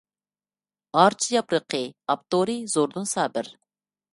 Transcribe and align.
«ئارچا 1.01 1.29
ياپرىقى»، 1.35 1.81
ئاپتورى: 2.13 2.57
زوردۇن 2.77 3.09
سابىر. 3.13 3.53